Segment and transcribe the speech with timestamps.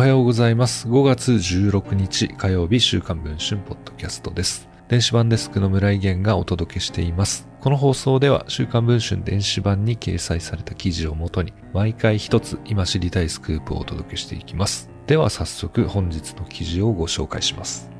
[0.00, 0.88] おはようございます。
[0.88, 4.66] 5月16日火曜日週刊文春ポッドキャストです。
[4.88, 7.46] 電子版デスクの村井源がお届けしています。
[7.60, 14.88] この放送では週刊文春電子版に掲載された記事をもとに毎回一つ今知りたいスクープをお届けしていきます。
[15.06, 17.90] では早速本日の記事をご紹介します。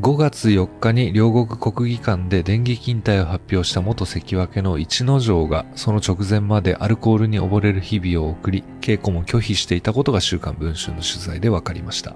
[0.00, 12.14] 5月4日に両国国技館で電撃引退を発表した元関脇の一之丞がその直前までアルコールに溺れる日々を送り、稽古も拒否していたことが週刊文春の取材で分かりました。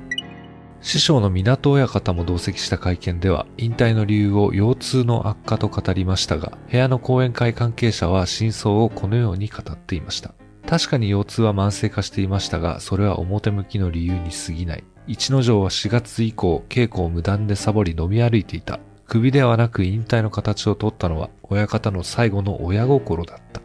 [0.81, 10.35] 師匠の港親方も同席した会見では、引退の理由を腰痛の悪化と語りましたが、部屋の講演会関係者は真相をこのように語っていました。
[10.69, 14.85] 確かに腰痛は慢性化していましたが、それは表向きの理由に過ぎない。
[15.09, 18.79] 一之丞は4月以降、稽古を無断でサボり飲み歩いていた。
[19.07, 23.61] 首ではなく引退の形を取ったのは、親方の最後の親心だった。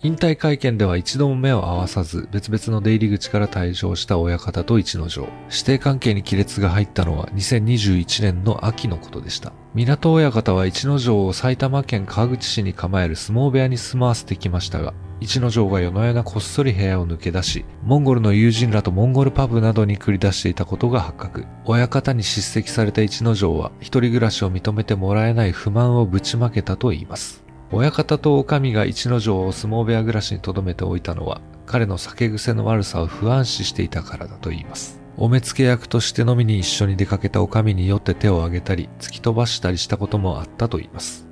[0.00, 5.28] 引退会見では一度も目を合わさず、別々の出入り口から退場した親方と一之丞。
[5.50, 9.52] 指定関係に亀裂が入ったのは2021年の秋のことでした。
[9.74, 21.44] 港親方は一之丞を埼玉県川口市に構える相撲部屋に住まわせてきましたが、一之丞が夜な夜なこっそり部屋を抜け出し、モンゴルの友人らとモンゴルパブなどに繰り出していたことが発覚。
[21.64, 27.47] 親方に叱責された一之丞は、一人暮らしを認めてもらえない不満をぶちまけたと言います。
[27.70, 35.00] 親方と女将が一之丞を相撲部屋暮らしに留めておいたのは、彼の酒癖の悪さを不安視していたからだと言います。
[35.18, 41.28] お目付け役として飲みに一緒に出かけた女将によって手を挙げたり、突き飛ばしたりしたこともあったと言います。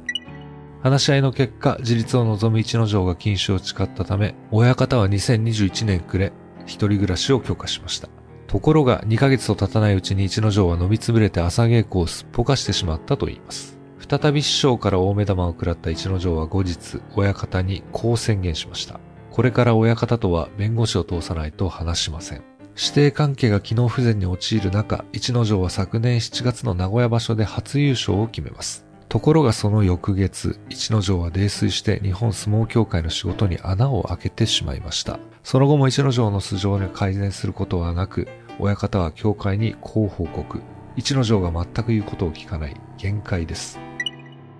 [0.82, 6.32] 話し合いの結果、自立を望む一之丞が禁酒を誓ったため、親方は2021年暮れ、
[6.66, 8.08] 一人暮らしを許可しました。
[8.46, 13.75] ところが、2ヶ月と経たないうちに一之丞は飲みつぶれて朝稽古をすっぽかしてしまったと言います。
[14.08, 19.00] 再び師匠から大目玉を食らった一之丞は後日、親方にこう宣言しました。
[19.32, 22.42] これから親方とは弁護士を通さないと話しません。
[22.76, 28.86] 指定関係が機能不全に陥る中、一之丞は昨年7月の名古屋場所で初優勝を決めます。
[29.08, 35.18] ところがその翌月、一之丞は泥酔して日本相撲協会の仕事に穴を開けてしまいました。
[35.42, 38.28] その後も一之丞の素性に改善することはなく、
[38.60, 40.60] 親方は協会にこう報告。
[40.96, 42.76] 一之丞が全く言うことを聞かない。
[42.98, 43.85] 限界です。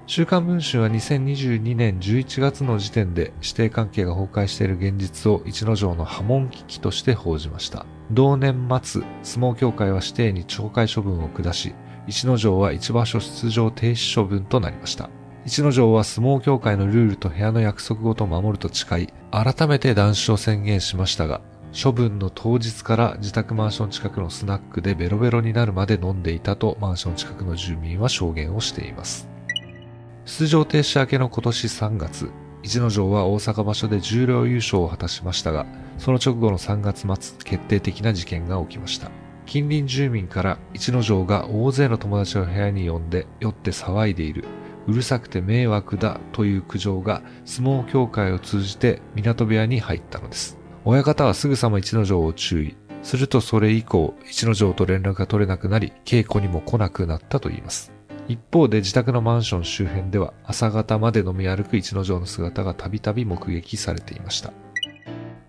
[0.09, 7.87] 週刊文春は2022年11月の時点で指定関係が崩壊している現実を一之丞の波紋危機として報じました。
[8.13, 11.75] 同年末、相撲協会は指定に懲戒処分を下し、
[12.07, 15.11] 一之丞は一場所出場停止処分となりました。
[15.45, 21.41] 一之丞は相撲協会のルールと部屋の約束ごと守ると誓い、改めて断酒を宣言しましたが、
[21.75, 29.36] 処分の当日から自宅マンション近くのスナックでベロベロになるまで飲んでいたとマンション近くの住民は証言をしています。
[30.27, 32.31] 出場停止明けの今年3月、
[32.65, 35.67] 一之丞は大阪場所で重量優勝を果たしましたが、
[35.99, 39.13] その直後の3月末、決定的な事件が起きました。
[39.47, 44.45] 近隣住民から一之丞が大勢の友達を部屋に呼んで酔って騒いでいる、
[44.89, 50.59] うるさくて迷惑だという苦情が相撲協会を通じて港部屋に入ったのです。
[50.85, 52.77] 親方はすぐさま一之丞を注意。
[53.05, 57.96] するとそれ以降、一之丞と連絡が取れなくなり、稽古にも来なくなったと言います。
[58.29, 64.53] 一方で自宅のマンション周辺では朝方まで飲み歩く一之丞の姿がたびたび目撃されていました。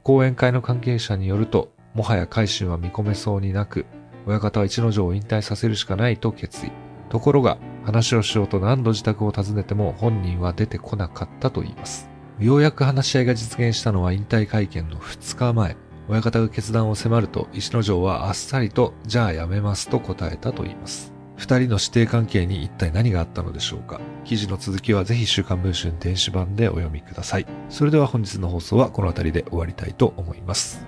[0.03, 3.85] 講演会の関係者によると、もはや改心は見込めそうになく、
[4.25, 6.71] 親方は一之丞を引退させるしかないと決意。
[7.09, 12.09] ところが、話をしようと何度自宅を訪ねても本人は出てこなかったと言います。
[12.39, 15.75] ようやく話し合いが実現したのは引退会見の2日前。
[16.07, 21.16] 親方が決断を迫ると、石之丞はあっさりと、じゃあやめますと答えたと言います。
[21.37, 24.01] 二人の指定関係に一体何があったのでしょうか？
[24.25, 27.45] 記事の続きはぜひ週刊文春電子版でお読みください。
[27.69, 30.86] それでは本日の放送はこの辺りで終わりたいと思います。